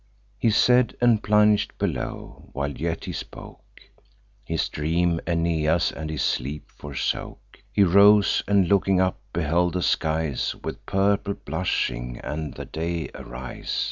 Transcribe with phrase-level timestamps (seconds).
[0.39, 2.49] He said, and plung'd below.
[2.53, 3.81] While yet he spoke,
[4.43, 7.59] His dream Aeneas and his sleep forsook.
[7.71, 13.79] He rose, and looking up, beheld the skies With purple blushing, and the day arise.